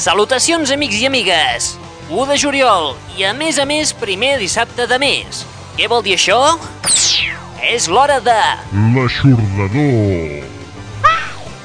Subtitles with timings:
[0.00, 1.74] Salutacions, amics i amigues!
[2.08, 5.42] 1 de juliol i, a més a més, primer dissabte de mes.
[5.76, 6.38] Què vol dir això?
[7.68, 8.36] És l'hora de...
[8.94, 10.46] L'aixordador.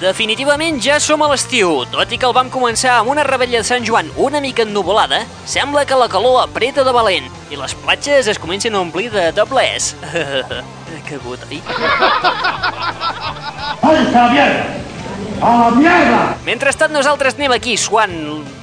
[0.02, 1.86] Definitivament ja som a l'estiu.
[1.94, 5.22] Tot i que el vam començar amb una rebella de Sant Joan una mica ennuvolada,
[5.48, 9.30] sembla que la calor apreta de valent i les platges es comencen a omplir de
[9.38, 9.94] doblers.
[11.08, 11.64] que botí.
[13.80, 14.95] ¡Váyanse a la mierda!
[15.42, 16.38] ¡A la mierda!
[16.46, 18.14] Mentrestant nosaltres anem aquí suant,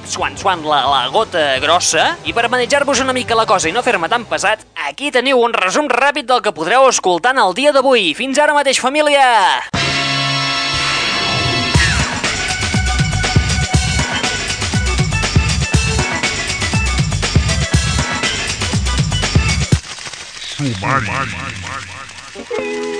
[0.09, 3.83] suant, suant la, la gota grossa i per manejar-vos una mica la cosa i no
[3.85, 7.75] fer-me tan pesat, aquí teniu un resum ràpid del que podreu escoltar en el dia
[7.75, 8.13] d'avui.
[8.17, 9.61] Fins ara mateix, família!
[20.53, 21.11] Sumari.
[22.33, 22.92] Somebody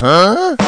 [0.00, 0.67] Huh?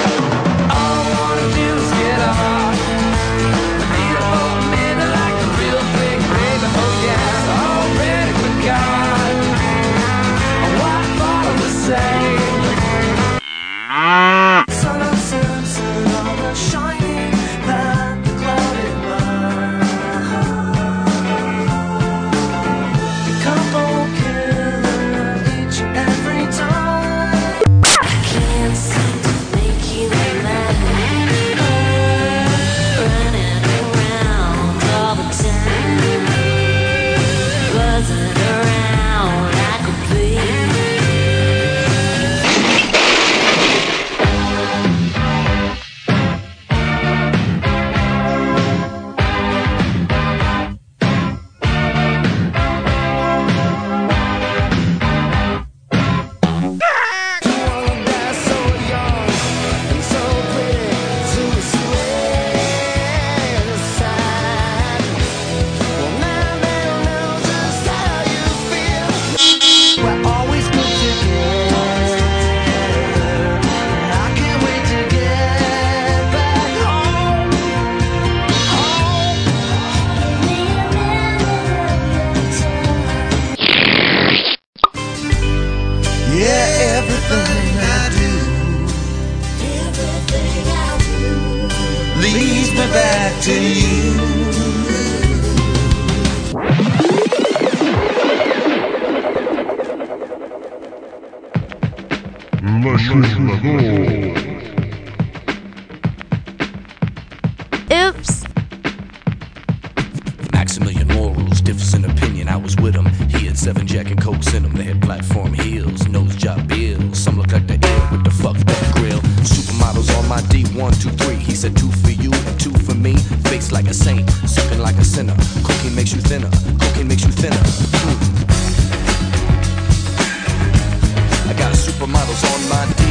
[132.45, 133.03] on my D.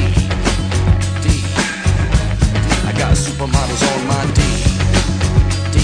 [1.24, 1.26] D.
[2.86, 4.42] I got supermodels on my D,
[5.72, 5.78] D, D.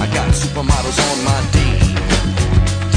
[0.00, 1.58] I got supermodels on my D.
[2.92, 2.96] D.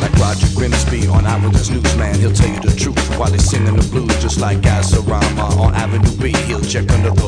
[0.00, 3.86] Like Roger Grimsby on Ireland's Newsman, he'll tell you the truth while he's singing the
[3.88, 6.32] blues, just like Gazarama uh, on Avenue B.
[6.46, 7.27] He'll check under the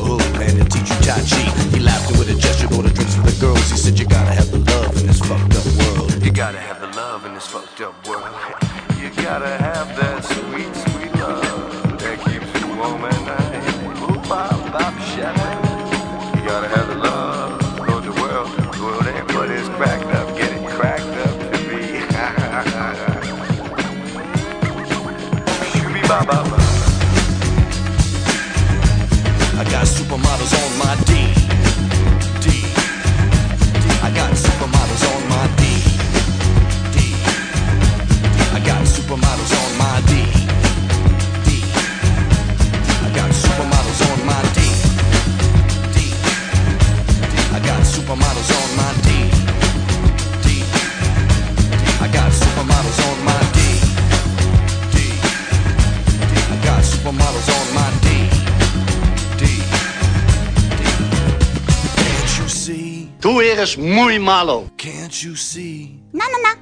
[63.81, 64.69] muy malo.
[64.77, 65.99] Can't you see?
[66.13, 66.55] No, no, no.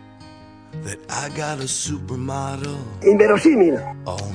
[0.83, 2.77] That I got a supermodel.
[3.03, 3.79] Inverosímil.
[4.05, 4.28] Oh.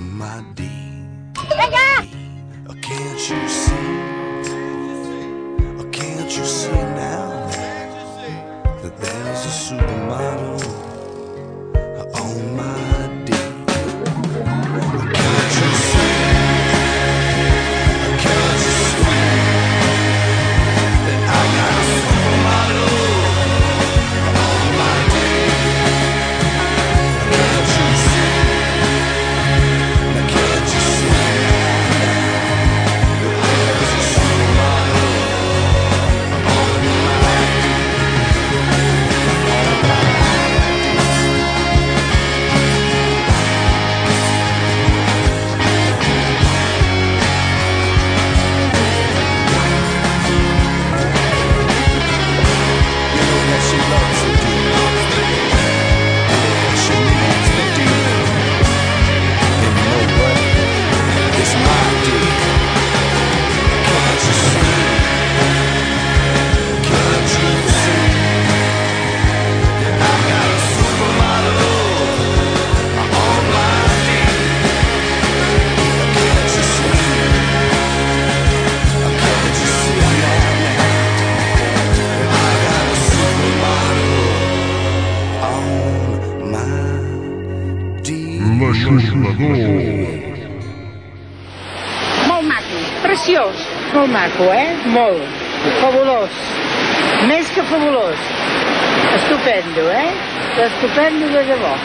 [100.56, 101.80] Está estupendo desde vos.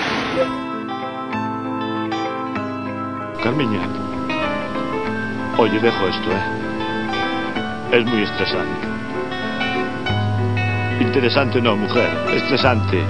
[3.42, 3.80] Carmiña,
[5.58, 7.98] oye, dejo esto, ¿eh?
[7.98, 8.88] Es muy estresante.
[11.02, 13.04] Interesante no, mujer, estresante.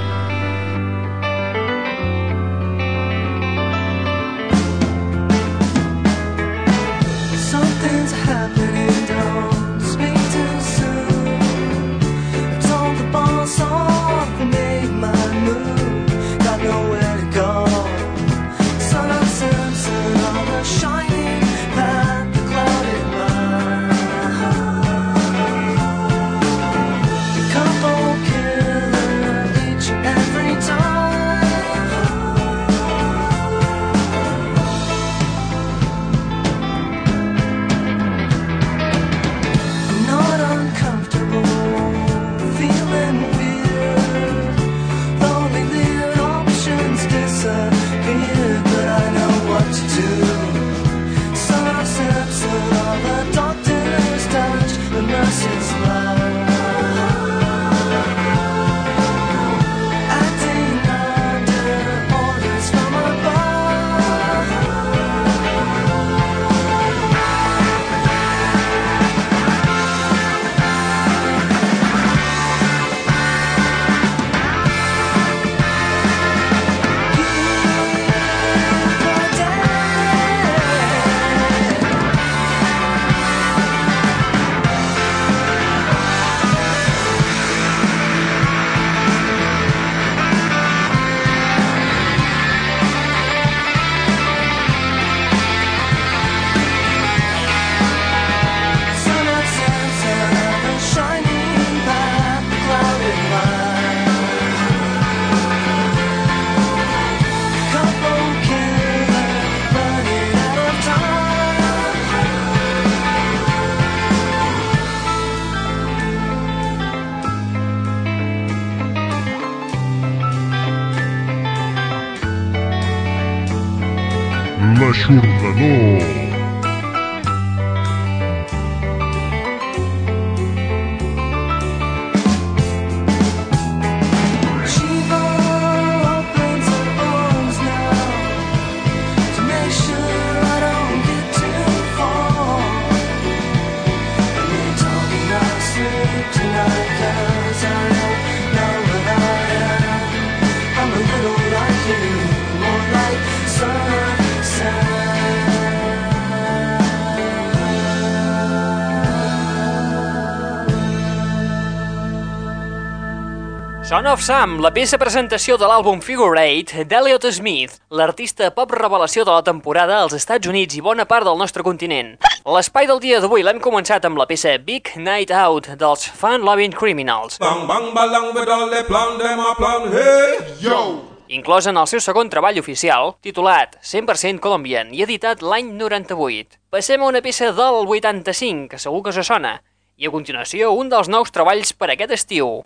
[163.90, 169.24] Son of Sam, la peça presentació de l'àlbum Figure 8 d'Elliot Smith, l'artista pop revelació
[169.26, 172.12] de la temporada als Estats Units i bona part del nostre continent.
[172.46, 176.78] L'espai del dia d'avui l'hem començat amb la peça Big Night Out dels Fun Loving
[176.78, 178.46] Criminals, Bang bang balang the
[178.86, 180.78] plan, them a plan, hey yo.
[181.26, 186.62] inclòs en el seu segon treball oficial, titulat 100% Colombian i editat l'any 98.
[186.70, 189.58] Passem a una peça del 85, que segur que us sona,
[189.98, 192.60] i a continuació un dels nous treballs per aquest estiu.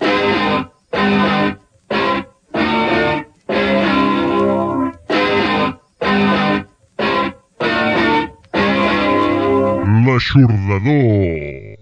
[10.05, 11.72] L'aixordador.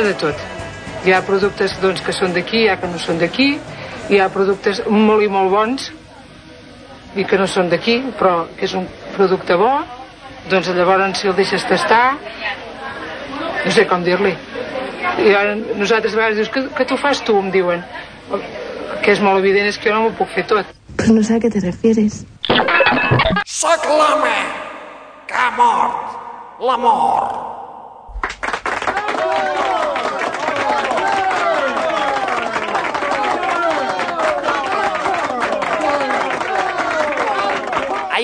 [0.00, 0.42] Hi ha de tot.
[1.04, 3.48] Hi ha productes doncs, que són d'aquí, hi ha que no són d'aquí,
[4.08, 5.90] hi ha productes molt i molt bons
[7.20, 9.68] i que no són d'aquí, però que és un producte bo,
[10.48, 12.14] doncs llavors si el deixes tastar,
[13.66, 14.32] no sé com dir-li.
[15.26, 17.84] I ara, nosaltres a vegades dius, que, que t'ho fas tu, em diuen.
[18.32, 18.48] El
[19.04, 20.72] que és molt evident és que jo no m'ho puc fer tot.
[20.96, 22.22] Pero no sé a qué te refieres.
[23.44, 24.36] Soc l'home
[25.28, 27.29] que ha mort l'amor.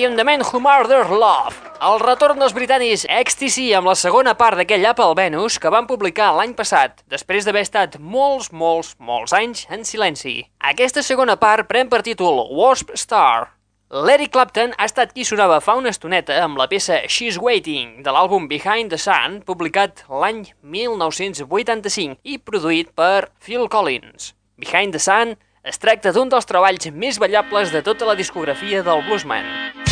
[0.07, 1.57] Am the man who murdered love.
[1.83, 6.29] El retorn dels britànics Ecstasy amb la segona part d'aquell Apple Venus que van publicar
[6.37, 10.37] l'any passat, després d'haver estat molts, molts, molts anys en silenci.
[10.69, 13.49] Aquesta segona part pren per títol Wasp Star.
[13.91, 18.13] L'Eric Clapton ha estat qui sonava fa una estoneta amb la peça She's Waiting de
[18.15, 24.31] l'àlbum Behind the Sun, publicat l'any 1985 i produït per Phil Collins.
[24.55, 25.35] Behind the Sun
[25.67, 29.86] es tracta d'un dels treballs més ballables de tota la discografia del bluesman.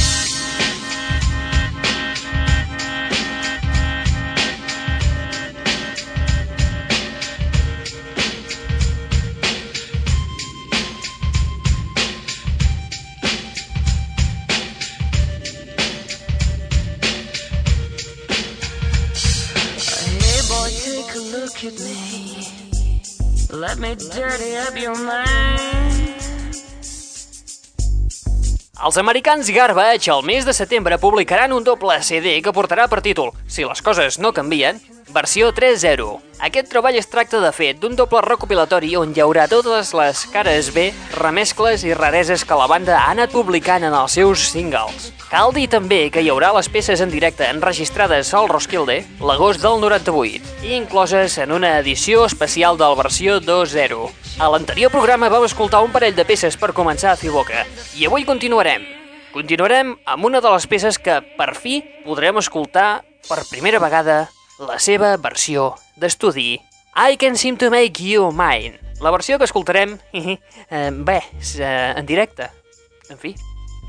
[21.66, 22.46] At me.
[23.52, 26.16] Let me dirty up your mind.
[28.86, 33.32] Els americans Garbage el mes de setembre publicaran un doble CD que portarà per títol
[33.48, 34.82] Si les coses no canvien,
[35.16, 36.20] versió 3.0.
[36.44, 40.74] Aquest treball es tracta de fet d'un doble recopilatori on hi haurà totes les cares
[40.76, 45.14] B, remescles i rareses que la banda ha anat publicant en els seus singles.
[45.32, 49.80] Cal dir també que hi haurà les peces en directe enregistrades al Roskilde l'agost del
[49.80, 54.12] 98 i incloses en una edició especial del versió 2.0.
[54.44, 57.64] A l'anterior programa vam escoltar un parell de peces per començar a fer boca
[57.96, 58.84] i avui continuarem.
[59.32, 64.26] Continuarem amb una de les peces que, per fi, podrem escoltar per primera vegada
[64.60, 66.56] la seva versió d'estudi.
[66.96, 68.80] I Can Seem to Make You Mine.
[69.02, 71.18] La versió que escoltarem, eh, bé,
[71.60, 72.50] eh, en directe.
[73.10, 73.36] En fi,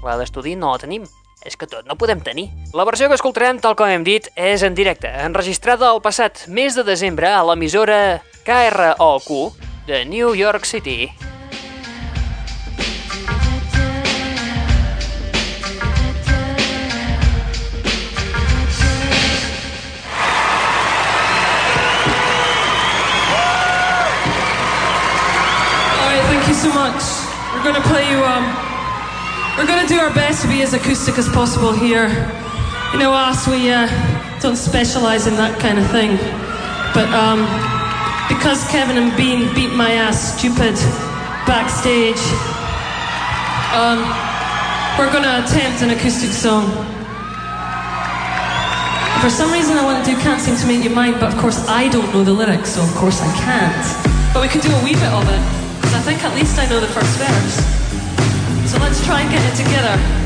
[0.03, 1.07] la d'estudi no la tenim.
[1.47, 2.49] És que tot no podem tenir.
[2.75, 6.75] La versió que escoltarem, tal com hem dit, és en directe, enregistrada el passat mes
[6.75, 9.31] de desembre a l'emissora KROQ
[9.87, 11.13] de New York City.
[27.97, 28.21] Play you.
[28.21, 28.45] Um,
[29.57, 32.13] we're going to do our best to be as acoustic as possible here.
[32.93, 33.89] You know, us we uh,
[34.45, 36.21] don't specialize in that kind of thing,
[36.93, 37.49] but um,
[38.29, 40.77] because Kevin and Bean beat my ass stupid
[41.49, 42.21] backstage,
[43.73, 44.05] um,
[45.01, 46.69] we're going to attempt an acoustic song.
[49.25, 51.41] For some reason, I want to do "Can't Seem to Make You Mine," but of
[51.41, 53.87] course, I don't know the lyrics, so of course I can't.
[54.37, 55.41] But we can do a wee bit of it,
[55.81, 57.76] because I think at least I know the first verse.
[58.67, 60.26] So let's try and get it together.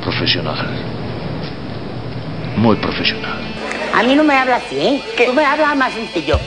[0.00, 0.68] Profesional.
[2.56, 3.40] Muy profesional.
[3.94, 5.02] A mí no me habla así, ¿eh?
[5.26, 6.38] Tú me hablas más sencillo.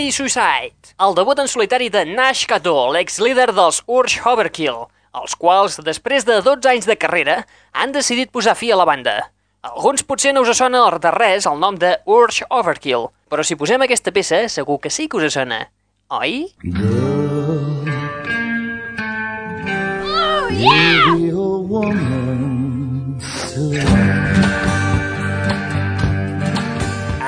[0.00, 5.76] Boy Suicide, el debut en solitari de Nash Kato, l'ex-líder dels Urge Overkill, els quals,
[5.84, 7.34] després de 12 anys de carrera,
[7.76, 9.28] han decidit posar fi a la banda.
[9.60, 13.84] Alguns potser no us sona de res el nom de Urge Overkill, però si posem
[13.84, 15.66] aquesta peça segur que sí que us sona,
[16.08, 16.48] oi?
[16.64, 17.84] Girl,
[20.16, 21.12] oh, yeah!
[21.12, 23.68] A woman to...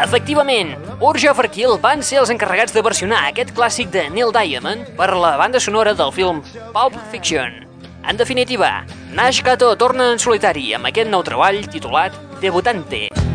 [0.02, 5.08] Efectivament, Urge Overkill van ser els encarregats de versionar aquest clàssic de Neil Diamond per
[5.18, 6.38] la banda sonora del film
[6.76, 7.58] Pulp Fiction.
[8.06, 8.70] En definitiva,
[9.10, 13.08] Nash Kato torna en solitari amb aquest nou treball titulat Debutante.
[13.10, 13.31] Debutante.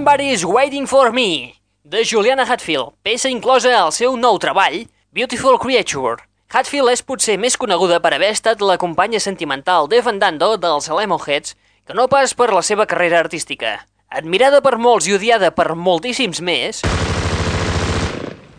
[0.00, 6.22] Somebody's Waiting for Me, de Juliana Hatfield, peça inclosa al seu nou treball, Beautiful Creature.
[6.48, 11.52] Hatfield és potser més coneguda per haver estat la companya sentimental de Fandando dels Lemonheads
[11.84, 13.74] que no pas per la seva carrera artística.
[14.08, 16.80] Admirada per molts i odiada per moltíssims més,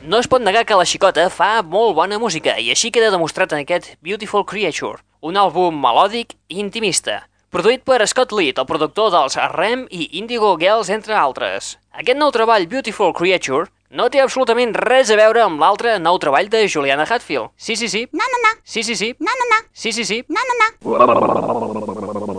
[0.06, 3.58] no es pot negar que la xicota fa molt bona música i així queda demostrat
[3.58, 9.12] en aquest Beautiful Creature, un àlbum melòdic i intimista, produït per Scott Litt, el productor
[9.14, 11.76] dels Rem i Indigo Girls, entre altres.
[11.92, 16.48] Aquest nou treball, Beautiful Creature, no té absolutament res a veure amb l'altre nou treball
[16.50, 17.52] de Juliana Hatfield.
[17.60, 18.06] Sí, sí, sí.
[18.16, 18.54] No, no, no.
[18.64, 19.12] Sí, sí, sí.
[19.20, 19.60] No, no, no.
[19.74, 20.24] Sí, sí, sí.
[20.32, 20.68] No, no, no.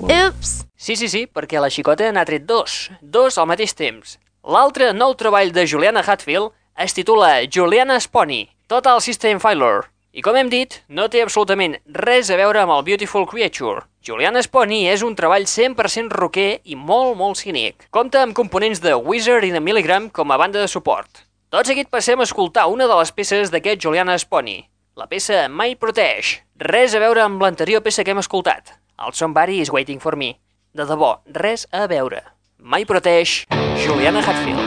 [0.08, 0.64] Ups.
[0.74, 2.88] Sí, sí, sí, perquè la xicota n'ha tret dos.
[3.02, 4.16] Dos al mateix temps.
[4.48, 6.50] L'altre nou treball de Juliana Hatfield
[6.80, 9.91] es titula Juliana Spony, Total System Failure.
[10.12, 13.86] I com hem dit, no té absolutament res a veure amb el Beautiful Creature.
[14.04, 17.86] Juliana Spony és un treball 100% rocker i molt, molt cínic.
[17.88, 21.24] Compta amb components de Wizard i de Milligram com a banda de suport.
[21.48, 24.66] Tot seguit passem a escoltar una de les peces d'aquest Juliana Spony,
[25.00, 26.42] la peça My Protege.
[26.60, 30.34] Res a veure amb l'anterior peça que hem escoltat, el Somebody is Waiting for Me.
[30.76, 32.20] De debò, res a veure.
[32.60, 33.48] My Protege,
[33.80, 34.60] Juliana Hatfield.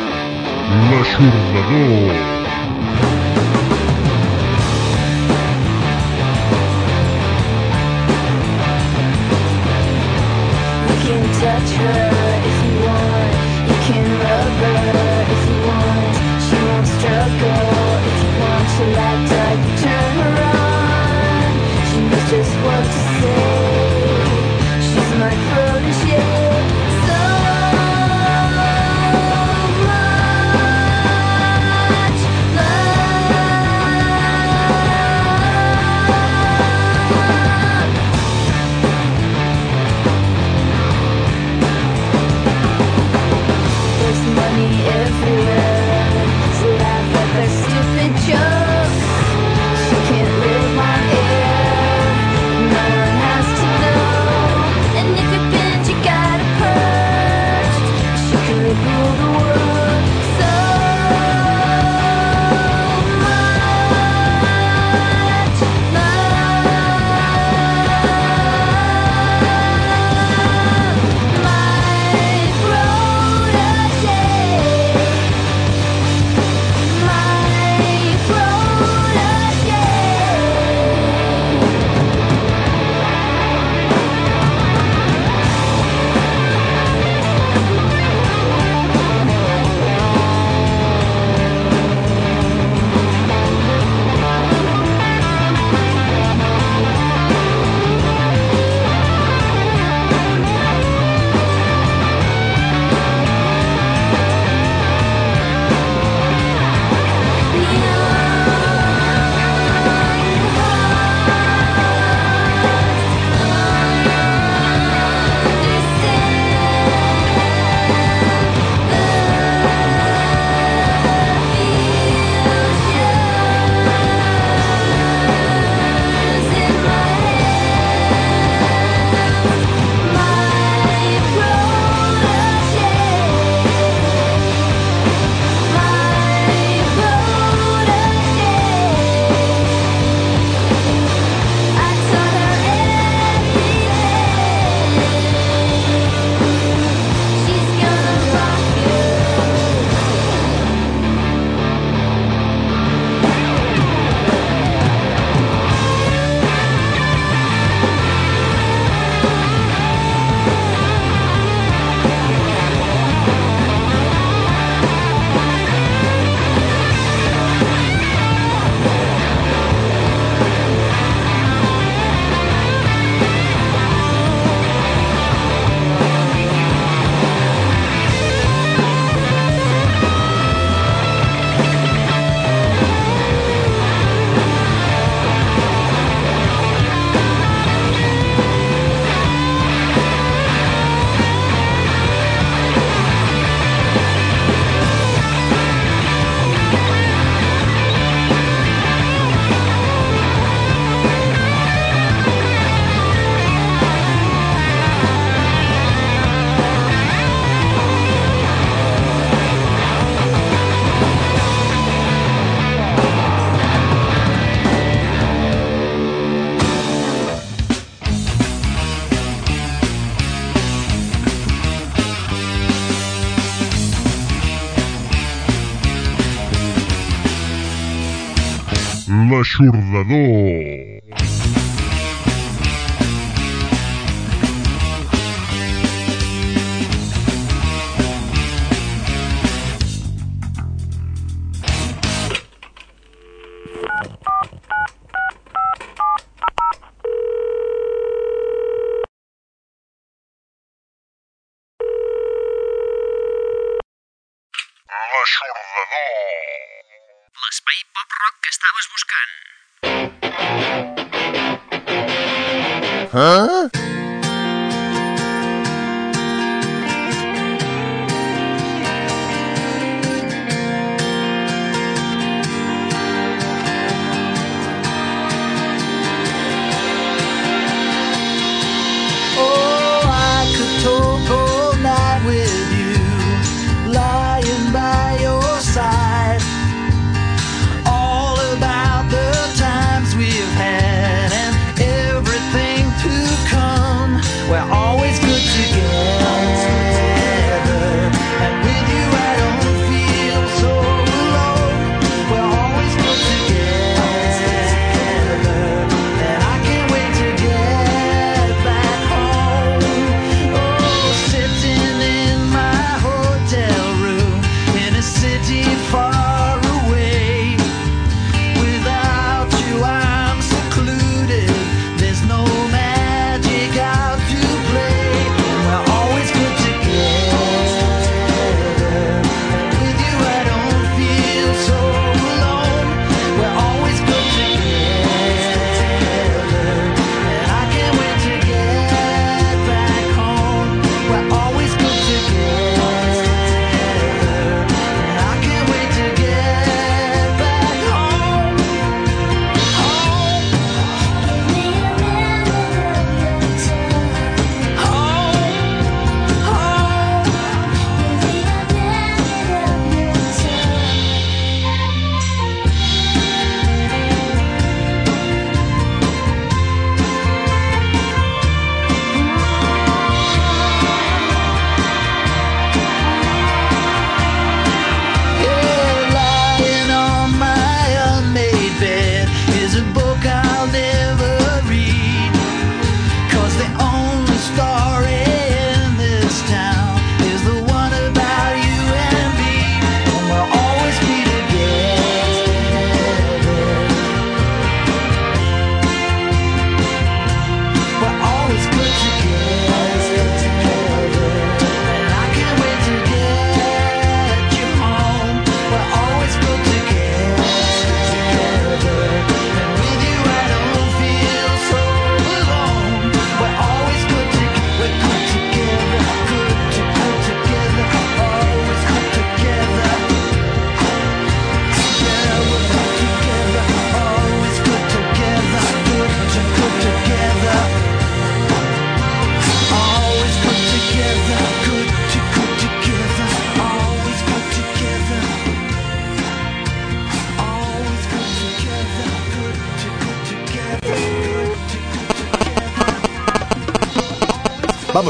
[0.89, 2.44] L'aixordador.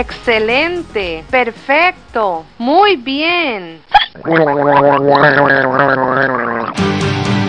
[0.00, 3.82] Excelente, perfecto, muy bien.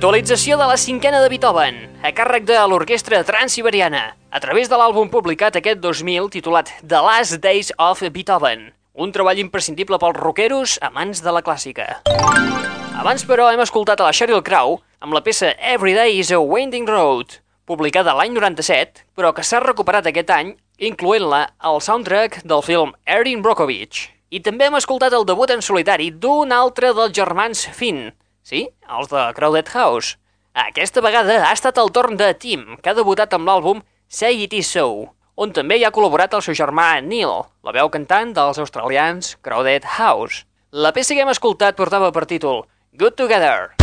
[0.00, 5.10] Actualització de la cinquena de Beethoven, a càrrec de l'Orquestra Transsiberiana, a través de l'àlbum
[5.12, 8.62] publicat aquest 2000 titulat The Last Days of Beethoven,
[8.96, 11.98] un treball imprescindible pels rockeros amants de la clàssica.
[12.96, 16.40] Abans, però, hem escoltat a la Sheryl Crow amb la peça Every Day is a
[16.40, 17.36] Winding Road,
[17.68, 23.44] publicada l'any 97, però que s'ha recuperat aquest any, incloent-la al soundtrack del film Erin
[23.44, 24.08] Brockovich.
[24.32, 29.10] I també hem escoltat el debut en solitari d'un altre dels germans Finn, Sí, els
[29.12, 30.16] de Crowded House.
[30.54, 34.56] Aquesta vegada ha estat el torn de Tim, que ha debutat amb l'àlbum Say It
[34.58, 38.58] Is So, on també hi ha col·laborat el seu germà Neil, la veu cantant dels
[38.58, 40.44] australians Crowded House.
[40.72, 42.64] La peça que hem escoltat portava per títol
[42.98, 43.76] Good Together.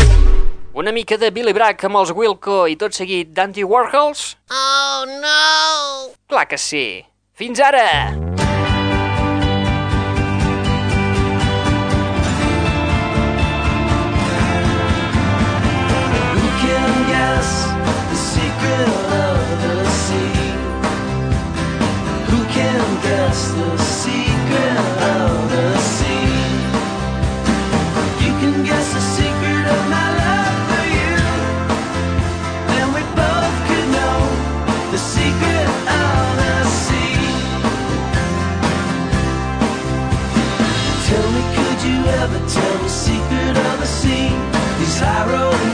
[0.78, 4.36] Una mica de Billy Bragg amb els Wilco i tot seguit d'Anti Warhols?
[4.51, 6.14] Oh, no!
[6.30, 6.86] Clar que sí.
[7.34, 7.88] Fins ara!
[8.14, 8.57] Fins ara!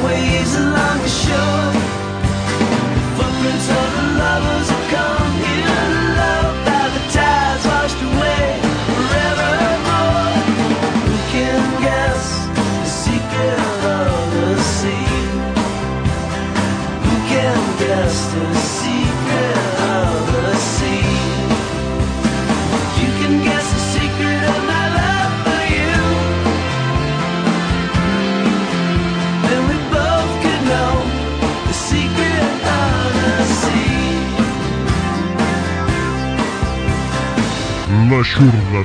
[0.03, 0.32] away.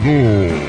[0.00, 0.67] do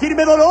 [0.00, 0.49] firme dolor.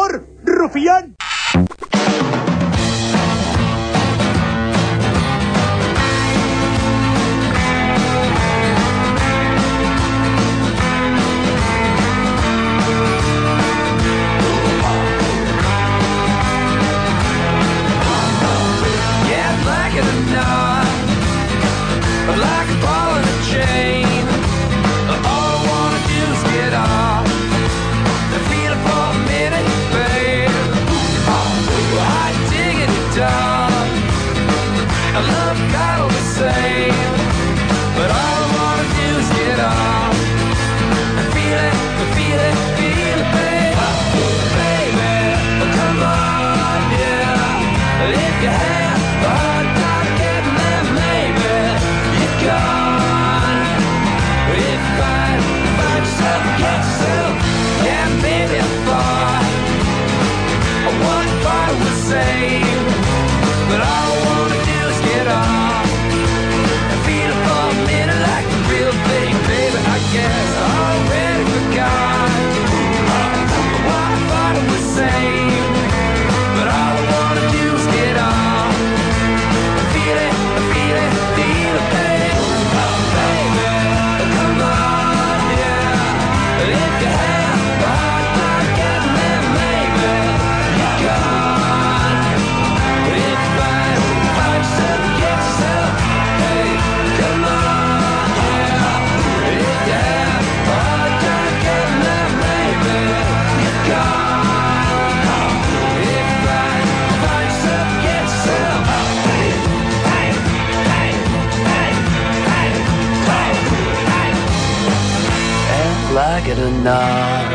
[116.57, 117.51] A knot,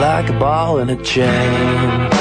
[0.00, 2.19] like a ball in a chain.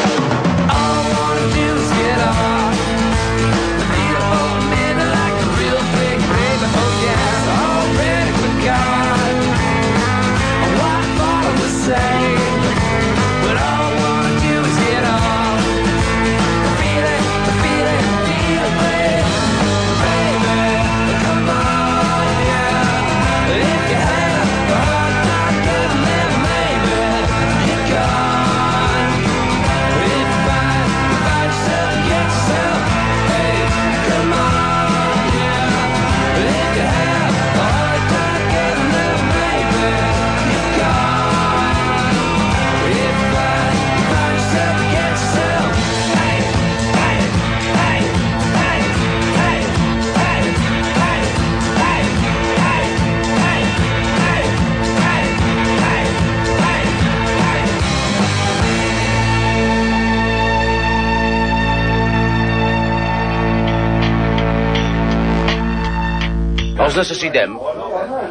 [66.99, 67.55] Necessitem.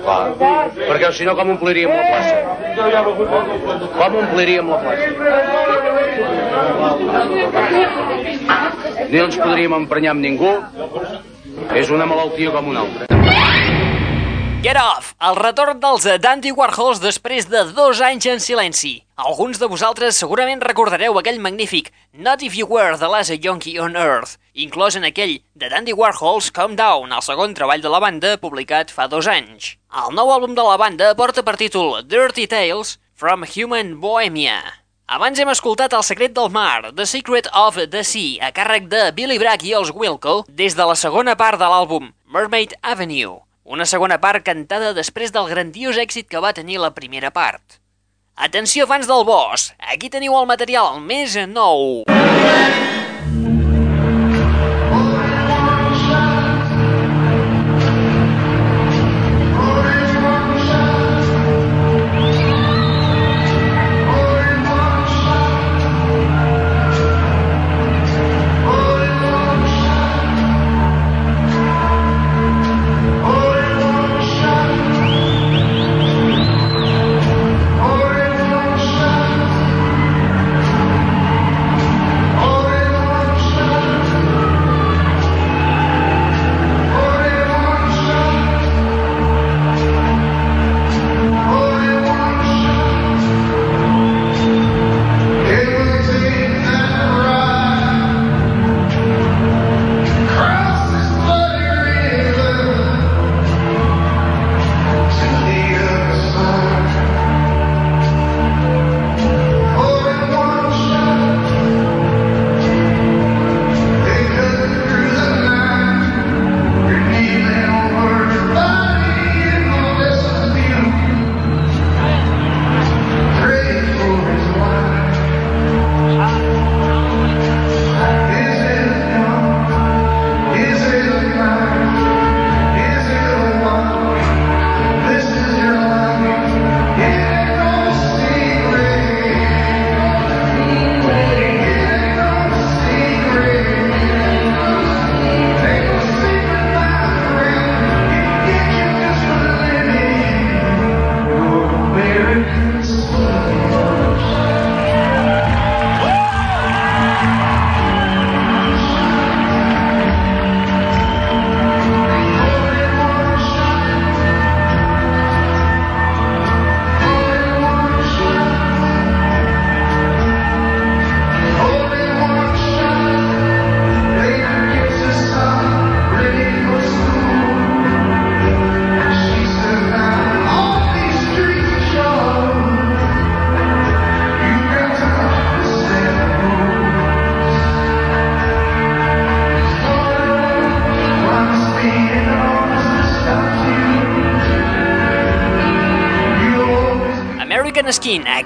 [0.05, 0.23] Clar.
[0.79, 2.37] Perquè si no, com ompliríem la plaça?
[3.99, 5.07] Com ompliríem la plaça?
[9.09, 10.53] Ni ens podríem emprenyar amb ningú.
[11.75, 13.88] És una malaltia com una altra.
[14.61, 18.97] Get Off, el retorn dels Dandy Warhols després de dos anys en silenci.
[19.15, 23.95] Alguns de vosaltres segurament recordareu aquell magnífic Not If You Were the Last Yonky on
[23.95, 28.35] Earth, inclòs en aquell de Dandy Warhols Calm Down, el segon treball de la banda
[28.43, 29.77] publicat fa dos anys.
[29.95, 34.59] El nou àlbum de la banda porta per títol Dirty Tales from Human Bohemia.
[35.07, 39.07] Abans hem escoltat El secret del mar, The Secret of the Sea, a càrrec de
[39.15, 43.39] Billy Bragg i els Wilco, des de la segona part de l'àlbum Mermaid Avenue,
[43.69, 47.79] una segona part cantada després del grandiós èxit que va tenir la primera part.
[48.49, 49.73] Atenció, fans del Boss!
[49.93, 52.05] Aquí teniu el material més nou.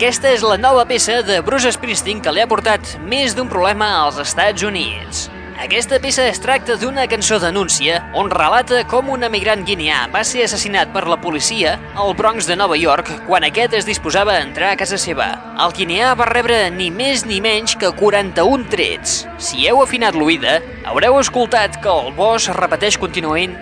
[0.03, 3.87] Aquesta és la nova peça de Bruce Springsteen que li ha portat més d'un problema
[4.01, 5.29] als Estats Units.
[5.63, 10.43] Aquesta peça es tracta d'una cançó d'anúncia on relata com un emigrant guineà va ser
[10.43, 14.73] assassinat per la policia al Bronx de Nova York quan aquest es disposava a entrar
[14.73, 15.29] a casa seva.
[15.63, 19.21] El guineà va rebre ni més ni menys que 41 trets.
[19.39, 23.55] Si heu afinat l'oïda, haureu escoltat que el boss repeteix contínuament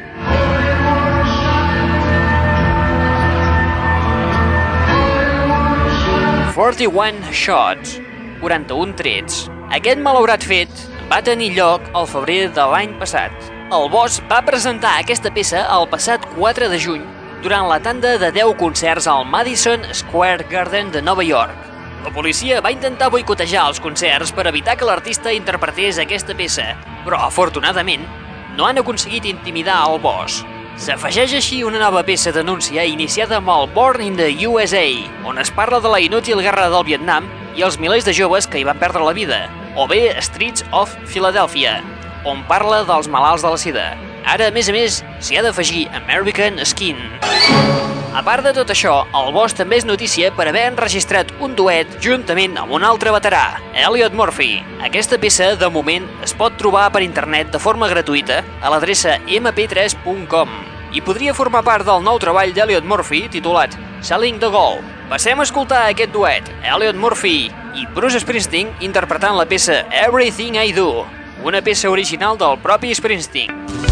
[6.61, 7.95] 41 Shots,
[8.43, 9.47] 41 trets.
[9.73, 13.33] Aquest malaurat fet va tenir lloc al febrer de l'any passat.
[13.73, 17.01] El Boss va presentar aquesta peça el passat 4 de juny
[17.41, 21.57] durant la tanda de 10 concerts al Madison Square Garden de Nova York.
[22.05, 26.75] La policia va intentar boicotejar els concerts per evitar que l'artista interpretés aquesta peça,
[27.09, 28.05] però afortunadament
[28.53, 30.45] no han aconseguit intimidar el Boss.
[30.81, 34.87] S'afegeix així una nova peça denúncia iniciada amb el Born in the USA,
[35.29, 38.63] on es parla de la inútil guerra del Vietnam i els milers de joves que
[38.63, 39.43] hi van perdre la vida,
[39.77, 41.83] o bé Streets of Philadelphia,
[42.25, 43.89] on parla dels malalts de la sida.
[44.25, 48.00] Ara, a més a més, s'hi ha d'afegir American Skin.
[48.11, 51.93] A part de tot això, el Boss també és notícia per haver enregistrat un duet
[52.03, 54.57] juntament amb un altre veterà, Elliot Murphy.
[54.83, 60.57] Aquesta peça, de moment, es pot trobar per internet de forma gratuïta a l'adreça mp3.com
[60.91, 64.83] i podria formar part del nou treball d'Elliot Murphy titulat Selling the Goal.
[65.13, 67.47] Passem a escoltar aquest duet, Elliot Murphy
[67.79, 71.07] i Bruce Springsteen interpretant la peça Everything I Do,
[71.47, 73.90] una peça original del propi Springsteen.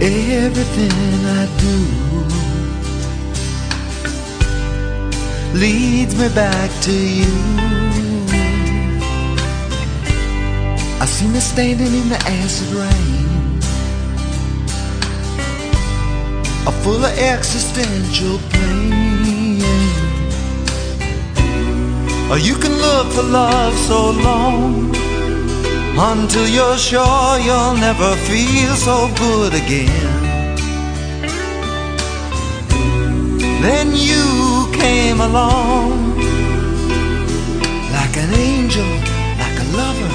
[0.00, 0.92] Everything
[1.24, 1.76] I do
[5.58, 7.34] leads me back to you.
[11.00, 13.58] I see me standing in the acid rain,
[16.64, 19.62] a full of existential pain.
[22.30, 25.07] Or you can look for love so long
[26.00, 30.28] until you're sure you'll never feel so good again.
[33.60, 36.16] Then you came along
[37.92, 38.86] like an angel,
[39.42, 40.14] like a lover,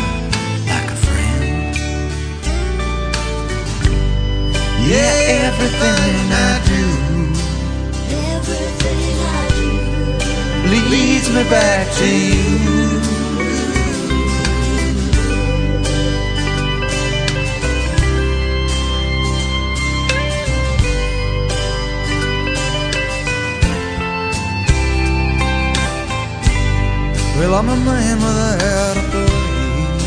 [0.72, 1.76] like a friend.
[4.88, 6.86] Yeah, everything I do,
[8.32, 12.83] everything I do leads me back to you.
[27.44, 30.00] Well, I'm a man without a place.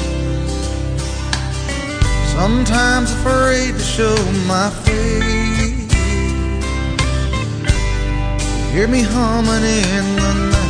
[2.33, 4.17] Sometimes afraid to show
[4.49, 5.93] my face.
[8.73, 10.65] Hear me humming in the night.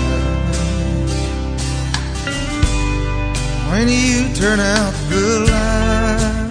[3.70, 6.50] When you turn out the light,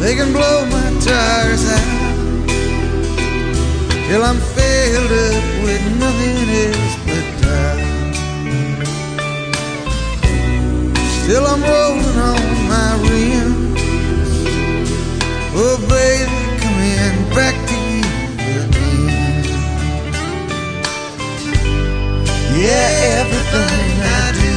[0.00, 2.00] they can blow my tires out
[4.08, 6.99] till I'm filled up with nothing else
[11.30, 13.80] Still I'm rolling on my rims.
[15.54, 18.02] Oh, baby, coming back to you
[18.58, 19.44] again.
[22.58, 24.56] Yeah, everything I do,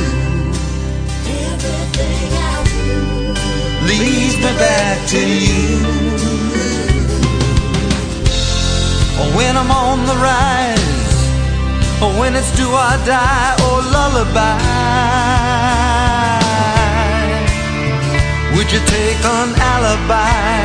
[1.46, 2.90] everything I do
[3.86, 5.78] leads me back to you.
[9.38, 11.18] When I'm on the rise,
[12.02, 14.73] or when it's do or die, or lullaby.
[18.64, 20.64] Would you take an alibi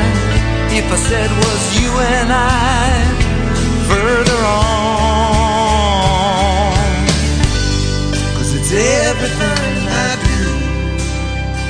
[0.70, 3.02] if I said was you and I
[3.90, 5.48] further on?
[8.36, 10.42] Cause it's everything I do,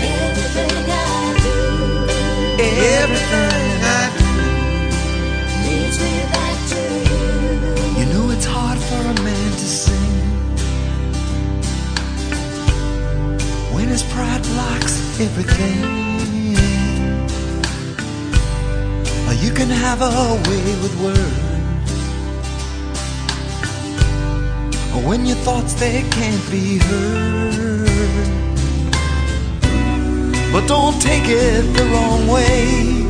[0.04, 1.02] everything I
[1.46, 1.60] do,
[3.00, 4.32] everything I do
[5.64, 7.24] leads me back to you.
[8.00, 10.14] You know it's hard for a man to sing
[13.74, 16.17] when his pride blocks everything.
[19.42, 20.10] You can have a
[20.48, 21.44] way with words.
[25.06, 27.88] When your thoughts they can't be heard.
[30.52, 33.08] But don't take it the wrong way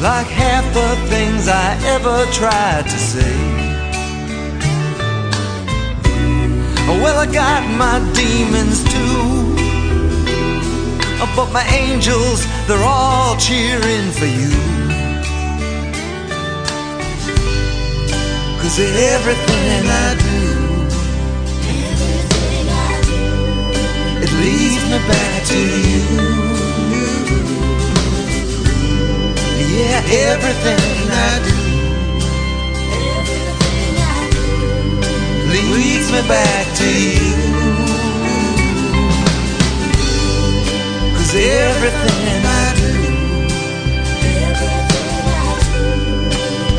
[0.00, 3.58] like half the things I ever tried to say.
[6.86, 9.47] Well, I got my demons too,
[11.34, 14.54] but my angels, they're all cheering for you.
[18.60, 20.40] Cause everything I do,
[21.66, 23.22] everything I do,
[24.22, 26.02] it leads me back to you.
[29.76, 30.00] Yeah,
[30.30, 31.56] everything I do,
[32.94, 37.37] everything I do leads me back to you.
[41.34, 42.92] Everything I do.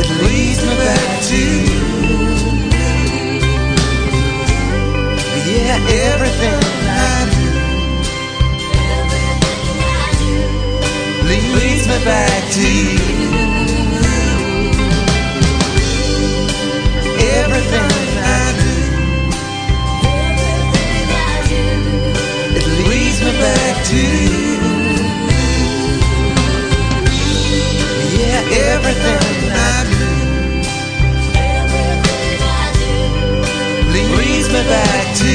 [0.01, 1.81] It leads me back to you.
[5.49, 5.77] Yeah,
[6.11, 7.45] everything I do
[11.55, 12.99] leads me back to you.
[17.39, 17.91] Everything
[18.23, 18.73] I do,
[22.57, 24.38] it leads me back to you.
[28.79, 30.29] Everything I do
[34.49, 35.33] me back to.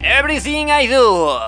[0.00, 1.38] Everything I Do.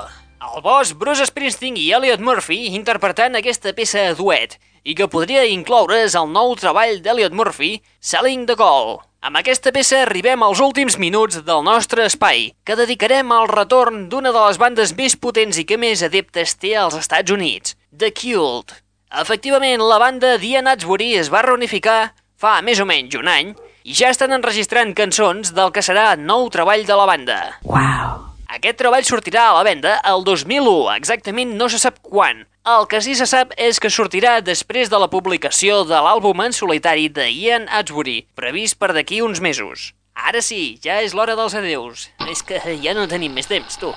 [0.43, 6.16] El boss Bruce Springsteen i Elliot Murphy interpretant aquesta peça duet i que podria incloure's
[6.18, 9.12] al nou treball d'Elliot Murphy, Selling the Call.
[9.23, 14.33] Amb aquesta peça arribem als últims minuts del nostre espai, que dedicarem al retorn d'una
[14.35, 18.75] de les bandes més potents i que més adeptes té als Estats Units, The Cult.
[19.23, 23.55] Efectivament, la banda Dian Atsbury es va reunificar fa més o menys un any
[23.87, 27.39] i ja estan enregistrant cançons del que serà nou treball de la banda.
[27.62, 28.27] Wow.
[28.59, 32.43] Aquest treball sortirà a la venda el 2001, exactament no se sap quan.
[32.63, 36.53] El que sí se sap és que sortirà després de la publicació de l'àlbum en
[36.55, 39.89] solitari de Ian Atsbury, previst per d'aquí uns mesos.
[40.15, 42.05] Ara sí, ja és l'hora dels adeus.
[42.31, 43.91] És que ja no tenim més temps, tu.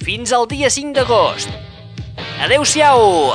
[0.03, 1.47] Fins al dia 5 d'agost.
[2.43, 3.31] Adeu-siau!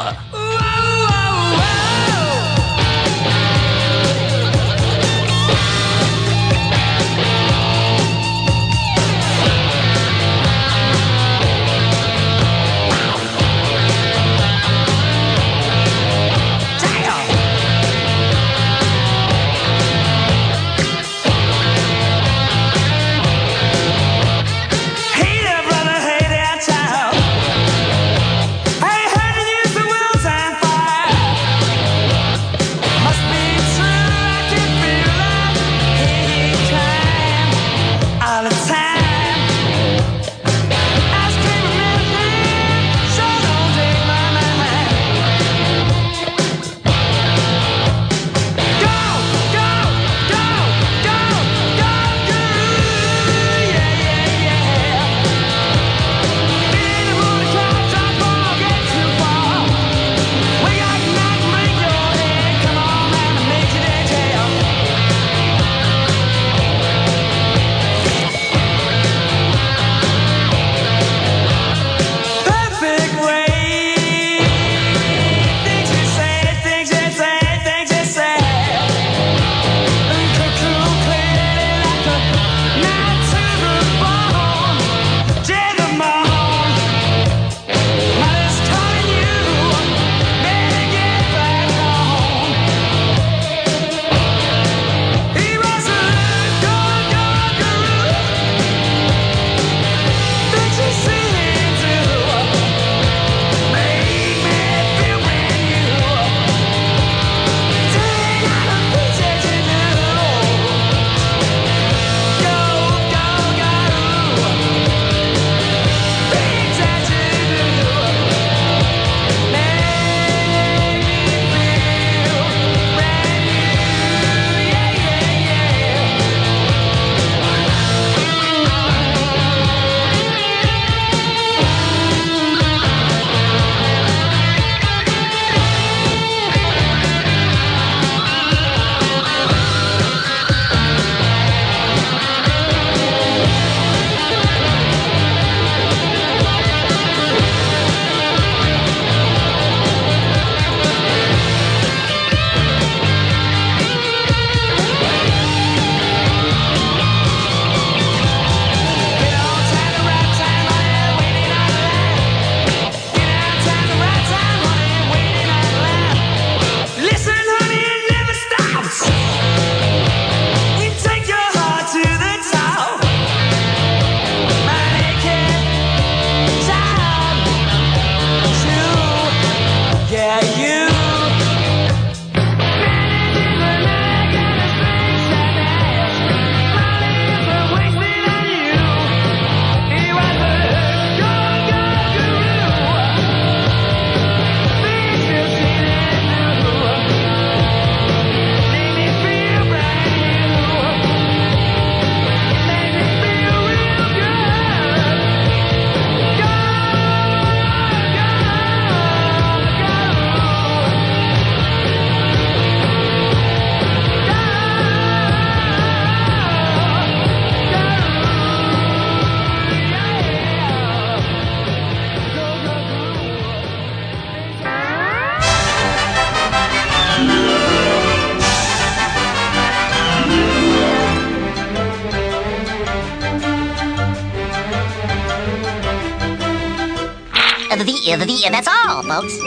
[238.31, 239.39] And that's all, folks.